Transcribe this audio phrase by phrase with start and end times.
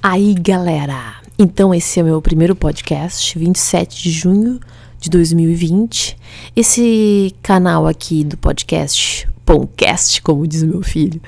[0.00, 4.60] Aí, galera, então esse é meu primeiro podcast, 27 de junho
[5.00, 6.16] de 2020.
[6.54, 11.20] Esse canal aqui do podcast, podcast, como diz meu filho,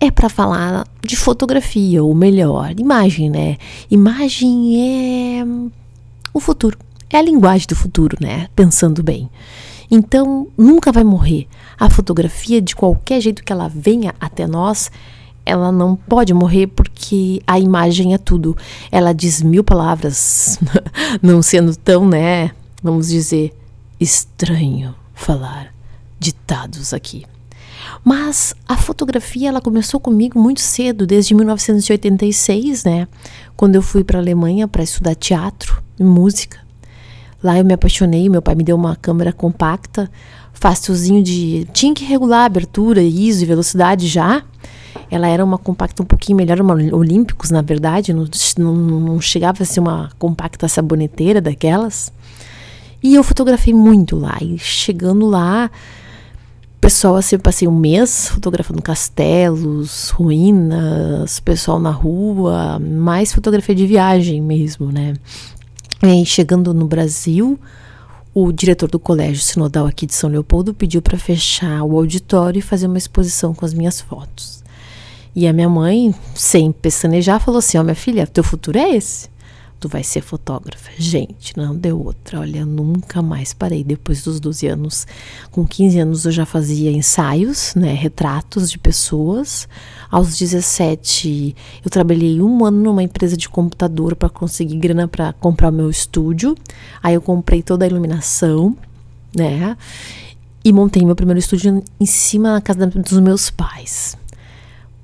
[0.00, 3.58] é para falar de fotografia, ou melhor, imagem, né?
[3.90, 5.44] Imagem é
[6.32, 6.78] o futuro,
[7.10, 8.48] é a linguagem do futuro, né?
[8.56, 9.28] Pensando bem.
[9.90, 11.46] Então, nunca vai morrer.
[11.78, 14.90] A fotografia, de qualquer jeito que ela venha até nós,
[15.46, 18.56] ela não pode morrer porque a imagem é tudo.
[18.90, 20.58] Ela diz mil palavras,
[21.22, 22.50] não sendo tão, né?
[22.82, 23.56] Vamos dizer,
[23.98, 25.72] estranho falar
[26.18, 27.24] ditados aqui.
[28.04, 33.08] Mas a fotografia ela começou comigo muito cedo, desde 1986, né?
[33.56, 36.58] Quando eu fui para a Alemanha para estudar teatro e música.
[37.42, 40.10] Lá eu me apaixonei, meu pai me deu uma câmera compacta,
[40.52, 41.68] fácilzinho de.
[41.72, 44.42] Tinha que regular a abertura, ISO e velocidade já.
[45.10, 48.26] Ela era uma compacta um pouquinho melhor, uma Olímpicos, na verdade, não,
[48.58, 52.12] não, não chegava a ser uma compacta saboneteira daquelas.
[53.02, 54.36] E eu fotografei muito lá.
[54.40, 55.70] E chegando lá,
[56.80, 63.86] pessoal, assim, eu passei um mês fotografando castelos, ruínas, pessoal na rua, mais fotografia de
[63.86, 65.14] viagem mesmo, né?
[66.02, 67.58] E chegando no Brasil,
[68.34, 72.62] o diretor do Colégio Sinodal aqui de São Leopoldo pediu para fechar o auditório e
[72.62, 74.62] fazer uma exposição com as minhas fotos.
[75.36, 78.96] E a minha mãe, sem pestanejar, falou assim: Ó, oh, minha filha, teu futuro é
[78.96, 79.28] esse.
[79.78, 80.90] Tu vai ser fotógrafa.
[80.96, 82.40] Gente, não deu outra.
[82.40, 85.06] Olha, nunca mais parei depois dos 12 anos.
[85.50, 89.68] Com 15 anos eu já fazia ensaios, né, retratos de pessoas.
[90.10, 95.68] Aos 17 eu trabalhei um ano numa empresa de computador para conseguir grana para comprar
[95.68, 96.54] o meu estúdio.
[97.02, 98.74] Aí eu comprei toda a iluminação,
[99.36, 99.76] né?
[100.64, 104.16] E montei meu primeiro estúdio em cima da casa dos meus pais.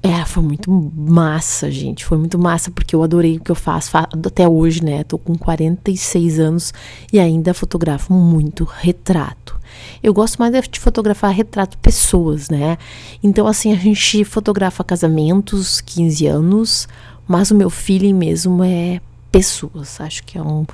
[0.03, 2.05] É, foi muito massa, gente.
[2.05, 5.05] Foi muito massa porque eu adorei o que eu faço até hoje, né?
[5.05, 6.75] Tô com 46 anos
[7.13, 9.61] e ainda fotografo muito retrato.
[10.03, 12.77] Eu gosto mais de fotografar retrato pessoas, né?
[13.23, 16.89] Então, assim, a gente fotografa casamentos, 15 anos,
[17.29, 20.01] mas o meu feeling mesmo é pessoas.
[20.01, 20.67] Acho que é um,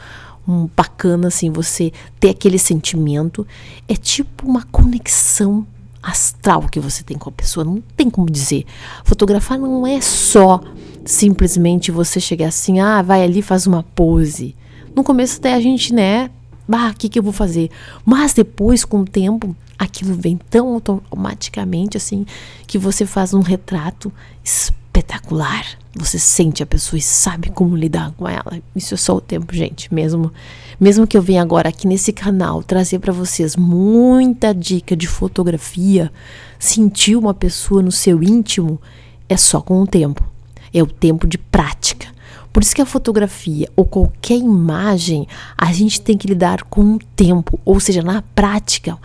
[0.49, 3.47] um bacana, assim, você ter aquele sentimento.
[3.87, 5.67] É tipo uma conexão
[6.03, 7.65] astral que você tem com a pessoa.
[7.65, 8.65] Não tem como dizer.
[9.05, 10.61] Fotografar não é só
[11.05, 14.55] simplesmente você chegar assim, ah, vai ali faz uma pose.
[14.95, 16.31] No começo até a gente, né,
[16.69, 17.71] bah, o que, que eu vou fazer?
[18.05, 22.27] Mas depois, com o tempo, aquilo vem tão automaticamente assim
[22.67, 24.13] que você faz um retrato
[24.45, 25.65] espetacular.
[25.95, 28.61] Você sente a pessoa e sabe como lidar com ela.
[28.77, 29.93] Isso é só o tempo, gente.
[29.93, 30.33] Mesmo,
[30.81, 36.13] mesmo que eu venha agora aqui nesse canal trazer para vocês muita dica de fotografia,
[36.59, 38.81] sentir uma pessoa no seu íntimo
[39.29, 40.25] é só com o tempo.
[40.73, 42.09] É o tempo de prática.
[42.53, 46.99] Por isso que a fotografia ou qualquer imagem, a gente tem que lidar com o
[47.15, 48.99] tempo, ou seja, na prática,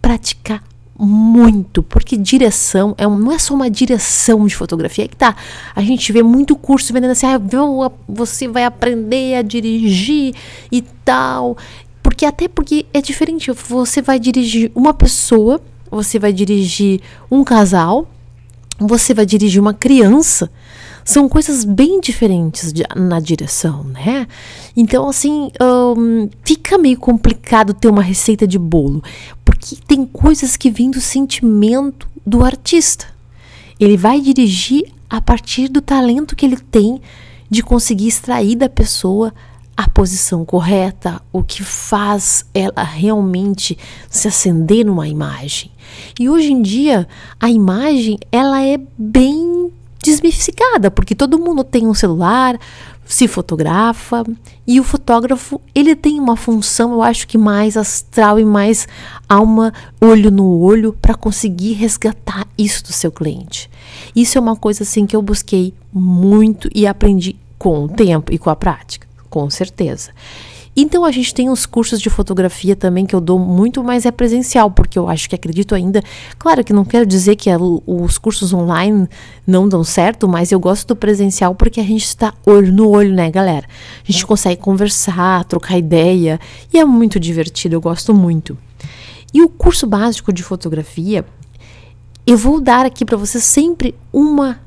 [0.00, 0.62] praticar
[0.98, 5.36] muito, porque direção é um, não é só uma direção de fotografia, é que tá.
[5.74, 7.40] A gente vê muito curso vendendo assim, ah,
[8.08, 10.34] você vai aprender a dirigir
[10.70, 11.56] e tal.
[12.02, 18.08] Porque até porque é diferente, você vai dirigir uma pessoa, você vai dirigir um casal,
[18.78, 20.50] você vai dirigir uma criança.
[21.04, 24.26] São coisas bem diferentes de, na direção, né?
[24.76, 29.02] Então, assim, um, fica meio complicado ter uma receita de bolo,
[29.66, 33.06] porque tem coisas que vêm do sentimento do artista.
[33.80, 37.00] Ele vai dirigir a partir do talento que ele tem
[37.50, 39.34] de conseguir extrair da pessoa
[39.76, 43.76] a posição correta, o que faz ela realmente
[44.08, 45.70] se acender numa imagem.
[46.18, 47.06] E hoje em dia,
[47.38, 49.70] a imagem ela é bem
[50.02, 52.58] desmistificada, porque todo mundo tem um celular,
[53.06, 54.24] se fotografa
[54.66, 58.88] e o fotógrafo ele tem uma função, eu acho que mais astral e mais
[59.28, 63.70] alma, olho no olho para conseguir resgatar isso do seu cliente.
[64.14, 68.38] Isso é uma coisa assim que eu busquei muito e aprendi com o tempo e
[68.38, 70.10] com a prática, com certeza.
[70.78, 74.10] Então a gente tem os cursos de fotografia também que eu dou muito mais é
[74.10, 76.02] presencial, porque eu acho que acredito ainda.
[76.38, 77.48] Claro que não quero dizer que
[77.86, 79.08] os cursos online
[79.46, 83.14] não dão certo, mas eu gosto do presencial porque a gente está olho no olho,
[83.14, 83.66] né, galera?
[84.06, 86.38] A gente consegue conversar, trocar ideia
[86.70, 88.58] e é muito divertido, eu gosto muito.
[89.32, 91.24] E o curso básico de fotografia,
[92.26, 94.60] eu vou dar aqui para vocês sempre uma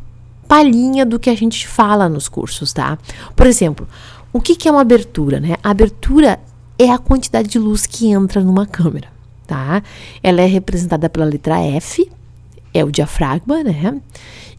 [0.48, 2.98] palhinha do que a gente fala nos cursos, tá?
[3.36, 3.88] Por exemplo,
[4.32, 5.40] o que, que é uma abertura?
[5.40, 5.56] Né?
[5.64, 6.40] A abertura
[6.78, 9.08] é a quantidade de luz que entra numa câmera.
[9.48, 9.82] Tá?
[10.22, 12.10] Ela é representada pela letra F,
[12.74, 14.00] é o diafragma, né?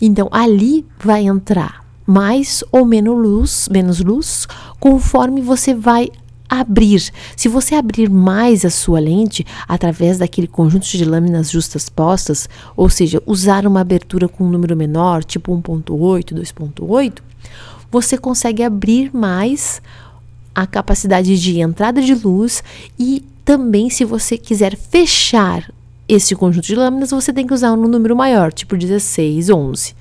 [0.02, 4.48] Então ali vai entrar mais ou menos luz, menos luz,
[4.80, 6.08] conforme você vai
[6.48, 7.12] abrir.
[7.36, 12.88] Se você abrir mais a sua lente através daquele conjunto de lâminas justas postas, ou
[12.88, 17.18] seja, usar uma abertura com um número menor, tipo 1.8, 2.8,
[17.90, 19.82] você consegue abrir mais
[20.54, 22.62] a capacidade de entrada de luz
[22.98, 25.70] e também se você quiser fechar
[26.08, 29.94] esse conjunto de lâminas, você tem que usar um número maior, tipo 16, 11.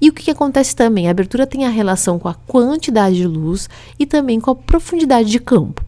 [0.00, 1.08] E o que, que, acontece também?
[1.08, 3.68] A abertura tem a relação com a quantidade de luz
[3.98, 5.82] e também com a profundidade de campo.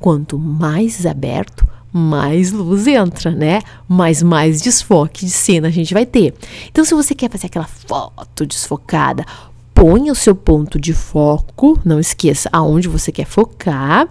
[0.00, 3.60] Quanto mais aberto, mais luz entra, né?
[3.88, 6.34] Mas mais desfoque de cena a gente vai ter.
[6.68, 9.24] Então, se você quer fazer aquela foto desfocada,
[9.80, 14.06] ponha o seu ponto de foco, não esqueça aonde você quer focar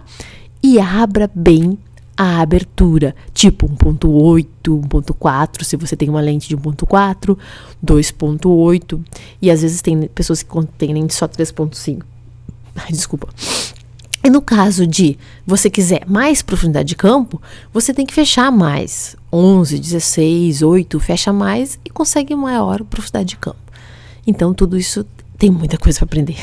[0.60, 1.78] e abra bem
[2.16, 7.38] a abertura, tipo 1.8, 1.4, se você tem uma lente de 1.4,
[7.86, 9.00] 2.8,
[9.40, 12.02] e às vezes tem pessoas que têm lente só 3.5.
[12.90, 13.28] Desculpa.
[14.24, 15.16] E no caso de
[15.46, 17.40] você quiser mais profundidade de campo,
[17.72, 19.14] você tem que fechar mais.
[19.32, 23.70] 11, 16, 8, fecha mais e consegue maior profundidade de campo.
[24.26, 25.06] Então, tudo isso
[25.40, 26.36] tem muita coisa para aprender.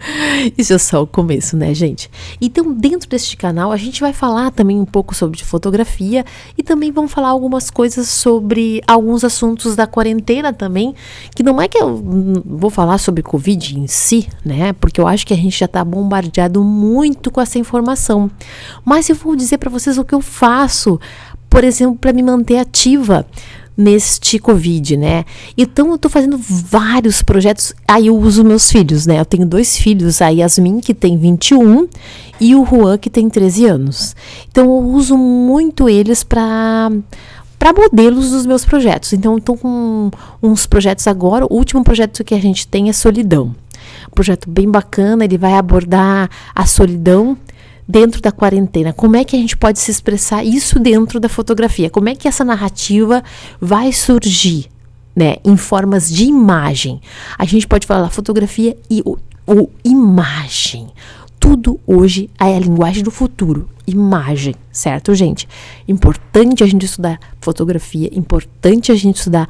[0.56, 2.10] Isso é só o começo, né, gente?
[2.40, 6.24] Então, dentro deste canal, a gente vai falar também um pouco sobre fotografia
[6.56, 10.94] e também vamos falar algumas coisas sobre alguns assuntos da quarentena também,
[11.36, 14.72] que não é que eu vou falar sobre Covid em si, né?
[14.72, 18.30] Porque eu acho que a gente já está bombardeado muito com essa informação.
[18.82, 20.98] Mas eu vou dizer para vocês o que eu faço,
[21.48, 23.26] por exemplo, para me manter ativa
[23.78, 25.24] neste Covid, né?
[25.56, 27.72] Então eu tô fazendo vários projetos.
[27.86, 29.20] Aí eu uso meus filhos, né?
[29.20, 31.88] Eu tenho dois filhos, a Yasmin, que tem 21,
[32.40, 34.16] e o Juan, que tem 13 anos.
[34.50, 36.90] Então eu uso muito eles para
[37.58, 39.12] para modelos dos meus projetos.
[39.12, 41.44] Então, estou com uns projetos agora.
[41.44, 43.52] O último projeto que a gente tem é Solidão.
[44.06, 47.36] Um projeto bem bacana, ele vai abordar a solidão
[47.88, 48.92] dentro da quarentena?
[48.92, 51.88] Como é que a gente pode se expressar isso dentro da fotografia?
[51.88, 53.24] Como é que essa narrativa
[53.60, 54.66] vai surgir?
[55.16, 57.00] Né, em formas de imagem.
[57.36, 59.18] A gente pode falar fotografia e o,
[59.82, 60.88] imagem.
[61.40, 65.48] Tudo hoje é a linguagem do futuro, imagem, certo, gente?
[65.88, 69.48] Importante a gente estudar fotografia, importante a gente estudar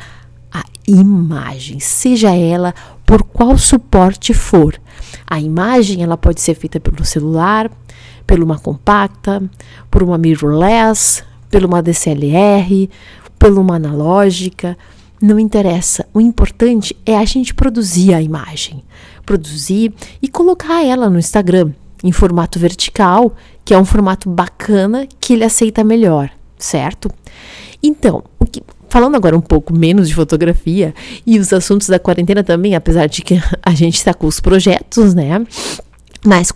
[0.50, 2.74] a imagem, seja ela
[3.04, 4.80] por qual suporte for.
[5.26, 7.70] A imagem ela pode ser feita pelo celular,
[8.28, 9.42] por uma compacta,
[9.90, 12.90] por uma mirrorless, por uma DCLR,
[13.38, 14.76] por uma analógica,
[15.20, 16.06] não interessa.
[16.12, 18.84] O importante é a gente produzir a imagem,
[19.24, 21.72] produzir e colocar ela no Instagram
[22.04, 23.34] em formato vertical,
[23.64, 27.10] que é um formato bacana que ele aceita melhor, certo?
[27.82, 28.22] Então,
[28.52, 30.94] que, falando agora um pouco menos de fotografia
[31.26, 35.14] e os assuntos da quarentena também, apesar de que a gente está com os projetos,
[35.14, 35.42] né?
[36.24, 36.52] Mais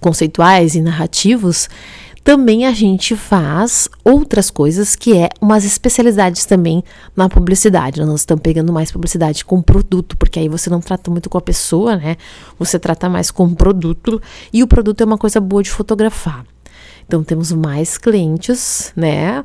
[0.00, 1.68] conceituais e narrativos,
[2.28, 6.84] também a gente faz outras coisas que é umas especialidades também
[7.16, 8.04] na publicidade.
[8.04, 11.40] Nós estamos pegando mais publicidade com produto, porque aí você não trata muito com a
[11.40, 12.16] pessoa, né?
[12.58, 14.20] Você trata mais com o produto
[14.52, 16.44] e o produto é uma coisa boa de fotografar.
[17.06, 19.42] Então temos mais clientes, né,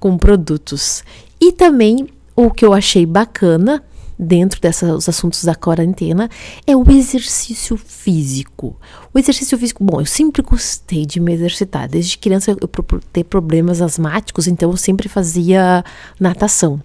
[0.00, 1.04] com produtos.
[1.40, 3.80] E também o que eu achei bacana
[4.18, 6.28] dentro desses assuntos da quarentena
[6.66, 8.76] é o exercício físico.
[9.12, 11.88] O exercício físico, bom, eu sempre gostei de me exercitar.
[11.88, 12.68] Desde criança eu,
[13.12, 15.84] ter problemas asmáticos, então eu sempre fazia
[16.18, 16.80] natação.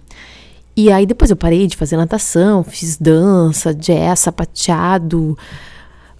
[0.76, 5.36] E aí depois eu parei de fazer natação, fiz dança, jazz, sapateado,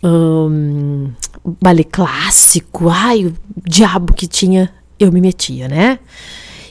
[0.03, 1.11] um,
[1.61, 3.35] balé clássico, ai, o
[3.67, 5.99] diabo que tinha, eu me metia, né?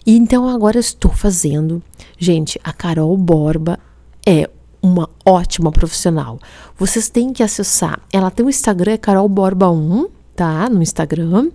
[0.06, 1.82] E então agora eu estou fazendo.
[2.18, 3.80] Gente, a Carol Borba
[4.30, 4.48] é
[4.80, 6.40] uma ótima profissional.
[6.78, 8.00] Vocês têm que acessar.
[8.14, 10.70] Ela tem um Instagram, é Carol Borba 1, tá?
[10.70, 11.50] No Instagram.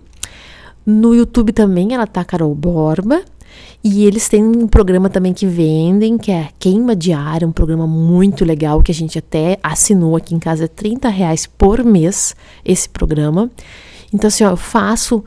[0.85, 3.23] No YouTube também ela tá Carol Borba.
[3.81, 8.43] E eles têm um programa também que vendem, que é Queima Diária, um programa muito
[8.43, 12.89] legal que a gente até assinou aqui em casa, é 30 reais por mês esse
[12.89, 13.49] programa.
[14.13, 15.23] Então, assim, ó, eu faço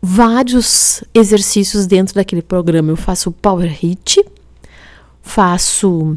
[0.00, 2.90] vários exercícios dentro daquele programa.
[2.90, 4.24] Eu faço Power Hit,
[5.20, 6.16] faço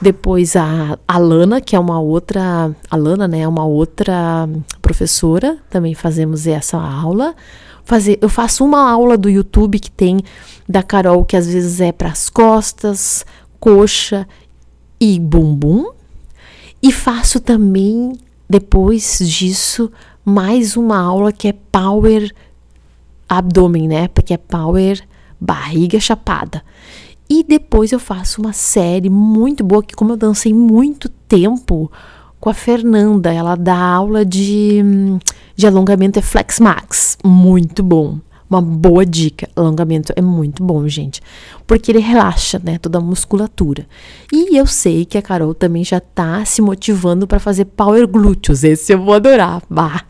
[0.00, 4.48] depois a Alana, que é uma outra, a Lana, né, é uma outra
[4.82, 7.34] professora, também fazemos essa aula.
[7.84, 10.20] Fazer, eu faço uma aula do YouTube que tem
[10.68, 13.24] da Carol que às vezes é para as costas,
[13.58, 14.26] coxa
[15.00, 15.92] e bumbum.
[16.82, 18.12] E faço também
[18.48, 19.90] depois disso
[20.24, 22.30] mais uma aula que é power
[23.28, 24.08] abdômen, né?
[24.08, 25.00] Porque é power
[25.40, 26.62] barriga chapada.
[27.28, 31.90] E depois eu faço uma série muito boa que como eu dancei muito tempo
[32.40, 33.32] com a Fernanda.
[33.32, 34.80] Ela dá aula de,
[35.56, 37.18] de alongamento é Flex Max.
[37.24, 38.18] Muito bom.
[38.48, 39.48] Uma boa dica.
[39.56, 41.20] Alongamento é muito bom, gente.
[41.66, 42.78] Porque ele relaxa, né?
[42.78, 43.86] Toda a musculatura.
[44.32, 48.62] E eu sei que a Carol também já tá se motivando para fazer power glúteos.
[48.62, 49.60] Esse eu vou adorar.
[49.68, 50.04] Bah.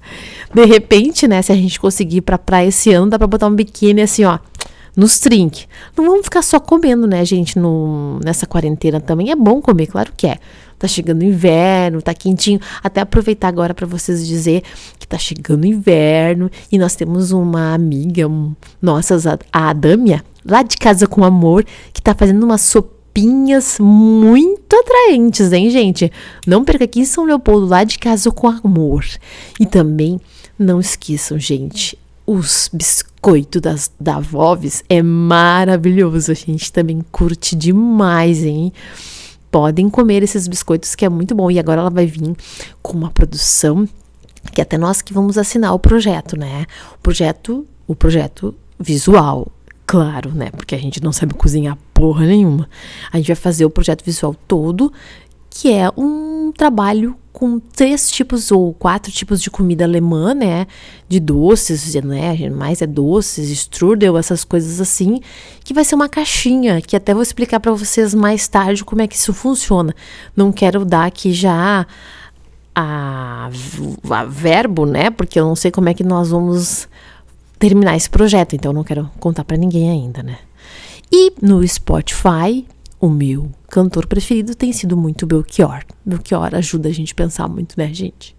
[0.53, 1.41] De repente, né?
[1.41, 4.25] Se a gente conseguir ir pra praia esse ano, dá pra botar um biquíni assim,
[4.25, 4.39] ó
[4.97, 5.67] nos trinque.
[5.97, 9.31] Não vamos ficar só comendo, né, gente, no, nessa quarentena também.
[9.31, 10.39] É bom comer, claro que é.
[10.79, 12.61] Tá chegando o inverno, tá quentinho.
[12.83, 14.63] Até aproveitar agora para vocês dizer
[14.99, 20.63] que tá chegando o inverno e nós temos uma amiga, um, nossa, a Adâmia, lá
[20.63, 26.13] de Casa com Amor, que tá fazendo uma sopinhas muito atraentes, hein, gente?
[26.47, 29.05] Não perca aqui em São Leopoldo, lá de Casa com Amor.
[29.59, 30.21] E também
[30.59, 36.33] não esqueçam, gente, os biscoitos das, da Voves é maravilhoso.
[36.33, 38.73] A gente também curte demais, hein?
[39.51, 41.51] Podem comer esses biscoitos que é muito bom.
[41.51, 42.37] E agora ela vai vir
[42.83, 43.89] com uma produção
[44.53, 46.67] que até nós que vamos assinar o projeto, né?
[46.95, 49.49] O projeto, o projeto visual,
[49.87, 50.51] claro, né?
[50.51, 52.69] Porque a gente não sabe cozinhar porra nenhuma.
[53.13, 54.93] A gente vai fazer o projeto visual todo,
[55.51, 60.67] que é um trabalho com três tipos ou quatro tipos de comida alemã, né?
[61.07, 62.49] De doces, né?
[62.49, 65.21] Mais é doces, strudel, essas coisas assim,
[65.63, 69.07] que vai ser uma caixinha, que até vou explicar para vocês mais tarde como é
[69.07, 69.95] que isso funciona.
[70.35, 71.87] Não quero dar aqui já
[72.75, 73.51] a,
[74.11, 75.11] a verbo, né?
[75.11, 76.89] Porque eu não sei como é que nós vamos
[77.59, 80.39] terminar esse projeto, então não quero contar para ninguém ainda, né?
[81.13, 82.67] E no Spotify
[82.99, 85.85] o meu cantor preferido tem sido muito Belchior.
[86.05, 88.37] Belchior ajuda a gente a pensar muito, né, gente?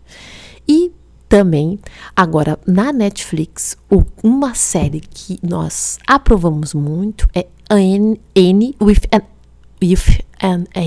[0.68, 0.92] E
[1.30, 1.80] também,
[2.16, 3.78] agora na Netflix,
[4.24, 9.22] uma série que nós aprovamos muito é N, N with an,
[9.82, 10.82] with an A.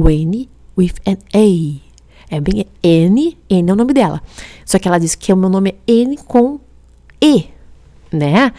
[0.00, 1.86] N with an A.
[2.28, 4.22] É bem N, N é o nome dela.
[4.64, 6.60] Só que ela disse que o meu nome é N com
[7.20, 7.46] E,
[8.12, 8.52] né?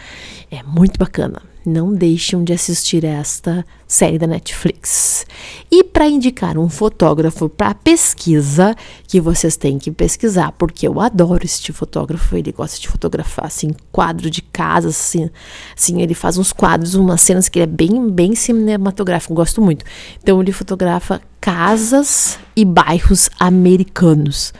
[0.50, 5.26] É muito bacana não deixem de assistir esta série da Netflix.
[5.70, 8.74] E para indicar um fotógrafo para pesquisa,
[9.06, 13.70] que vocês têm que pesquisar, porque eu adoro este fotógrafo, ele gosta de fotografar assim
[13.92, 15.30] quadro de casa, assim,
[15.76, 19.84] assim ele faz uns quadros, umas cenas que ele é bem bem cinematográfico, gosto muito.
[20.22, 24.52] Então ele fotografa casas e bairros americanos.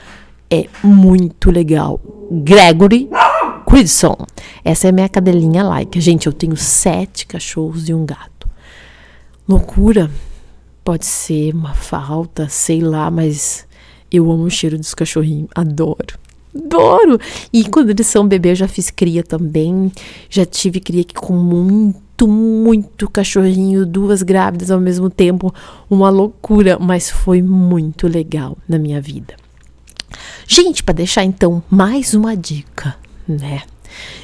[0.49, 1.99] É muito legal.
[2.31, 3.09] Gregory
[3.69, 4.17] Quidson.
[4.65, 6.01] Essa é minha cadelinha like.
[6.01, 8.49] Gente, eu tenho sete cachorros e um gato.
[9.47, 10.09] Loucura.
[10.83, 13.67] Pode ser uma falta, sei lá, mas
[14.11, 15.49] eu amo o cheiro dos cachorrinhos.
[15.53, 16.17] Adoro.
[16.55, 17.19] Adoro!
[17.53, 19.91] E quando eles são bebê, eu já fiz cria também.
[20.31, 25.53] Já tive cria aqui com muito, muito cachorrinho, duas grávidas ao mesmo tempo.
[25.87, 29.35] Uma loucura, mas foi muito legal na minha vida.
[30.47, 32.95] Gente, para deixar então mais uma dica
[33.31, 33.61] né?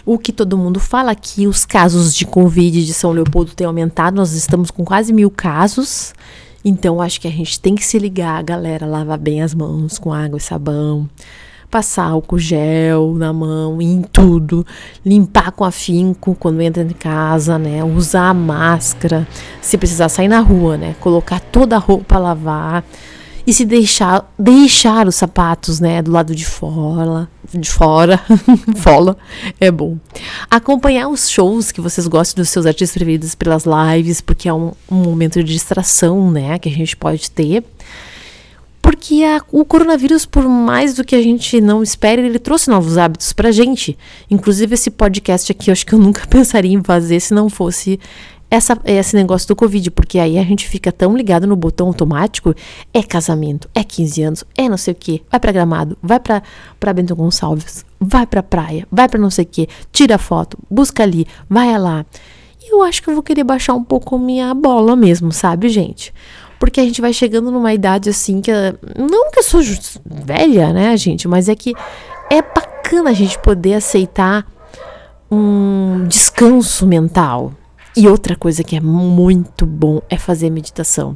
[0.05, 4.15] O que todo mundo fala que os casos de Covid de São Leopoldo têm aumentado,
[4.15, 6.13] nós estamos com quase mil casos.
[6.63, 10.11] Então, acho que a gente tem que se ligar, galera, lavar bem as mãos com
[10.11, 11.07] água e sabão,
[11.69, 14.65] passar álcool gel na mão, em tudo,
[15.05, 17.83] limpar com afinco quando entra em casa, né?
[17.83, 19.27] Usar máscara,
[19.61, 20.95] se precisar sair na rua, né?
[20.99, 22.83] Colocar toda a roupa a lavar
[23.45, 28.19] e se deixar deixar os sapatos, né, do lado de fora, de fora,
[28.77, 29.17] fora,
[29.59, 29.97] é bom.
[30.49, 34.71] Acompanhar os shows que vocês gostam dos seus artistas preferidos pelas lives, porque é um,
[34.89, 37.63] um momento de distração, né, que a gente pode ter.
[38.85, 42.99] Porque a, o coronavírus, por mais do que a gente não espere, ele trouxe novos
[42.99, 43.97] hábitos pra gente.
[44.29, 47.99] Inclusive, esse podcast aqui, eu acho que eu nunca pensaria em fazer se não fosse
[48.55, 52.53] essa, esse negócio do Covid, porque aí a gente fica tão ligado no botão automático,
[52.93, 56.41] é casamento, é 15 anos, é não sei o que, vai pra Gramado, vai pra,
[56.79, 61.03] pra Bento Gonçalves, vai pra praia, vai pra não sei o que, tira foto, busca
[61.03, 62.05] ali, vai lá.
[62.61, 66.13] E eu acho que eu vou querer baixar um pouco minha bola mesmo, sabe, gente?
[66.57, 68.51] Porque a gente vai chegando numa idade assim que.
[68.97, 69.61] Não que eu sou
[70.05, 71.27] velha, né, gente?
[71.27, 71.73] Mas é que
[72.31, 74.47] é bacana a gente poder aceitar
[75.29, 77.51] um descanso mental,
[77.95, 81.15] e outra coisa que é muito bom é fazer meditação.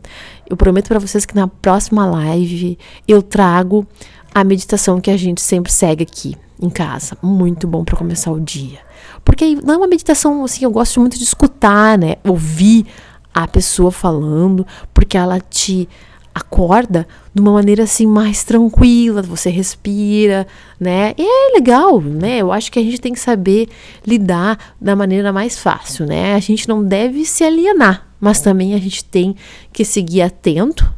[0.50, 3.86] Eu prometo para vocês que na próxima live eu trago
[4.34, 7.18] a meditação que a gente sempre segue aqui em casa.
[7.22, 8.80] Muito bom para começar o dia.
[9.26, 12.16] Porque não é uma meditação assim, eu gosto muito de escutar, né?
[12.24, 12.86] Ouvir
[13.34, 15.88] a pessoa falando, porque ela te
[16.34, 20.48] acorda de uma maneira assim mais tranquila, você respira,
[20.80, 21.14] né?
[21.18, 22.38] E é legal, né?
[22.38, 23.68] Eu acho que a gente tem que saber
[24.06, 26.36] lidar da maneira mais fácil, né?
[26.36, 29.36] A gente não deve se alienar, mas também a gente tem
[29.72, 30.92] que seguir atento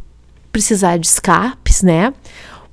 [0.51, 2.13] precisar de escapes, né?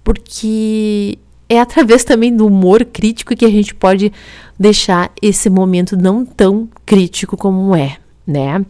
[0.03, 4.13] Porque é através também do humor crítico que a gente pode
[4.59, 7.97] deixar esse momento não tão crítico como é,
[8.29, 8.65] né?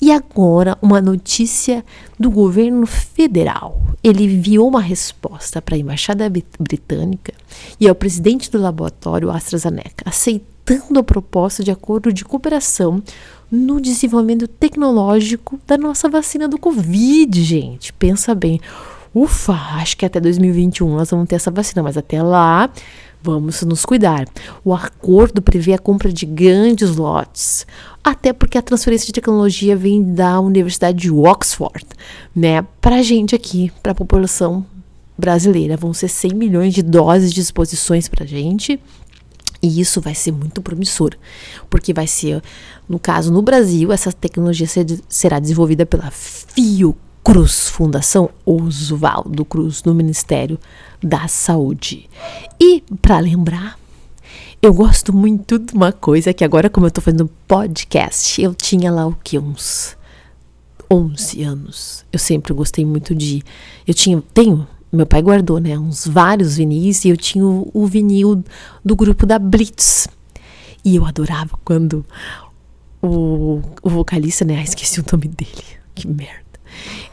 [0.00, 1.84] E agora uma notícia
[2.16, 3.82] do governo federal.
[4.04, 7.34] Ele enviou uma resposta para a embaixada britânica
[7.78, 13.02] e ao presidente do laboratório AstraZeneca, aceitando a proposta de acordo de cooperação
[13.50, 17.92] no desenvolvimento tecnológico da nossa vacina do Covid, gente.
[17.92, 18.60] Pensa bem.
[19.14, 22.70] Ufa, acho que até 2021 nós vamos ter essa vacina, mas até lá
[23.20, 24.24] vamos nos cuidar.
[24.64, 27.66] O acordo prevê a compra de grandes lotes,
[28.04, 31.84] até porque a transferência de tecnologia vem da Universidade de Oxford,
[32.34, 32.62] né?
[32.80, 34.64] Para gente aqui, para a população
[35.18, 38.80] brasileira, vão ser 100 milhões de doses de exposições para gente.
[39.62, 41.10] E isso vai ser muito promissor,
[41.68, 42.42] porque vai ser,
[42.88, 44.66] no caso, no Brasil, essa tecnologia
[45.06, 50.58] será desenvolvida pela Fiocruz Cruz, Fundação Oswaldo Cruz, no Ministério
[51.02, 52.08] da Saúde.
[52.58, 53.78] E, para lembrar,
[54.62, 58.90] eu gosto muito de uma coisa que agora, como eu tô fazendo podcast, eu tinha
[58.90, 59.38] lá o que?
[59.38, 59.96] Uns
[60.90, 62.04] 11 anos.
[62.12, 63.42] Eu sempre gostei muito de.
[63.86, 64.22] Eu tinha.
[64.34, 64.66] Tenho.
[64.92, 65.78] Meu pai guardou, né?
[65.78, 68.42] Uns vários vinis e eu tinha o, o vinil
[68.84, 70.08] do grupo da Blitz.
[70.84, 72.04] E eu adorava quando
[73.00, 74.58] o, o vocalista, né?
[74.58, 75.64] Ah, esqueci o nome dele.
[75.94, 76.39] Que merda.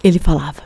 [0.07, 0.63] Ele falava: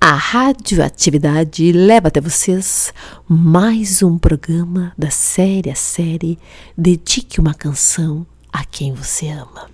[0.00, 2.92] A radioatividade leva até vocês
[3.28, 6.36] mais um programa da série a série
[6.76, 9.70] Dedique uma canção a quem você ama.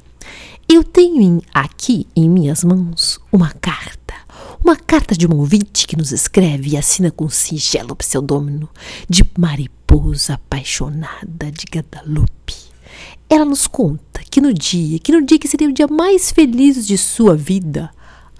[0.68, 4.12] Eu tenho aqui em minhas mãos uma carta.
[4.62, 8.68] Uma carta de um ouvinte que nos escreve e assina com singelo pseudônimo
[9.08, 12.56] de mariposa apaixonada de Guadalupe.
[13.26, 16.86] Ela nos conta que no dia, que no dia que seria o dia mais feliz
[16.86, 17.90] de sua vida,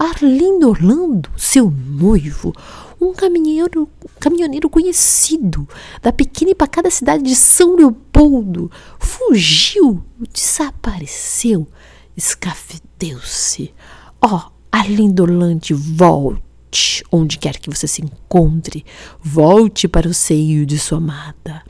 [0.03, 2.53] Arlindo Orlando, seu noivo,
[2.99, 5.65] um caminhoneiro, caminhoneiro conhecido
[6.01, 8.69] da pequena e pacada cidade de São Leopoldo,
[8.99, 11.69] fugiu, desapareceu,
[12.17, 13.73] escafedeu-se.
[14.21, 18.85] Ó, oh, Arlindo Orlando, volte, onde quer que você se encontre,
[19.21, 21.63] volte para o seio de sua amada.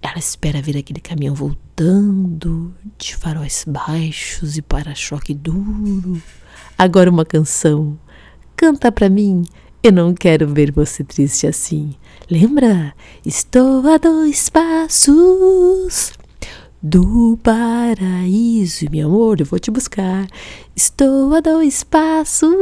[0.00, 6.22] Ela espera ver aquele caminhão voltando, de faróis baixos e para-choque duro.
[6.82, 7.96] Agora uma canção.
[8.56, 9.44] Canta pra mim.
[9.84, 11.94] Eu não quero ver você triste assim.
[12.28, 12.92] Lembra?
[13.24, 16.12] Estou a dois passos
[16.82, 20.26] do paraíso, meu amor, eu vou te buscar.
[20.74, 22.52] Estou a dois passos.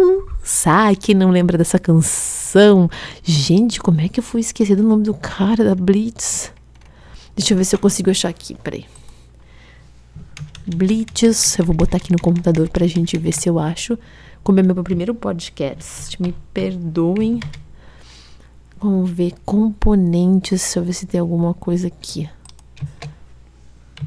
[0.44, 2.90] Sai que não lembra dessa canção.
[3.22, 6.52] Gente, como é que eu fui esquecer do nome do cara da Blitz?
[7.34, 8.84] Deixa eu ver se eu consigo achar aqui, peraí.
[10.66, 11.58] Blitz.
[11.58, 13.98] Eu vou botar aqui no computador pra gente ver se eu acho.
[14.42, 17.40] Como é meu primeiro podcast, me perdoem.
[18.80, 20.62] Vamos ver componentes.
[20.62, 22.28] Deixa eu ver se tem alguma coisa aqui.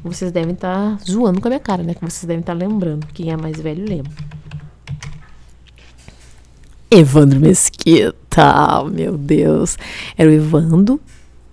[0.02, 1.94] Vocês devem estar tá zoando com a minha cara, né?
[1.94, 3.06] Que vocês devem estar tá lembrando.
[3.08, 4.12] Quem é mais velho lembra.
[6.90, 9.76] Evandro Mesquita, meu Deus.
[10.16, 11.00] Era o Evandro,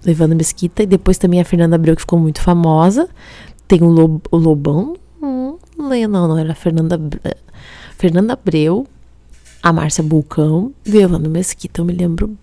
[0.05, 3.09] Evandro Mesquita, e depois também a Fernanda Abreu, que ficou muito famosa.
[3.71, 4.97] Tem o, Lob, o Lobão.
[5.23, 6.99] Hum, não, não, era a Fernanda,
[7.97, 8.85] Fernanda Abreu,
[9.63, 12.37] a Márcia Bulcão e o Evandro Mesquita, eu me lembro.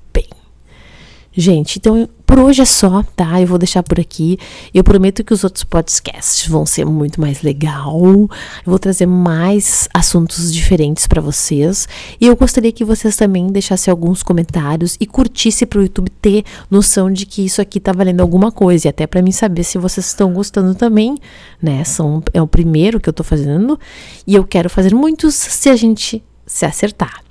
[1.41, 3.41] Gente, então por hoje é só, tá?
[3.41, 4.37] Eu vou deixar por aqui.
[4.75, 7.97] Eu prometo que os outros podcasts vão ser muito mais legal.
[8.05, 8.29] Eu
[8.67, 11.87] vou trazer mais assuntos diferentes para vocês.
[12.21, 16.43] E eu gostaria que vocês também deixassem alguns comentários e curtissem para o YouTube ter
[16.69, 18.89] noção de que isso aqui tá valendo alguma coisa.
[18.89, 21.17] E até para mim saber se vocês estão gostando também,
[21.63, 21.85] né?
[21.85, 23.79] São, é o primeiro que eu tô fazendo.
[24.27, 27.28] E eu quero fazer muitos se a gente se acertar.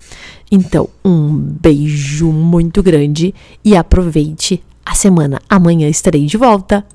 [0.51, 3.33] Então, um beijo muito grande
[3.63, 5.41] e aproveite a semana.
[5.49, 6.85] Amanhã estarei de volta.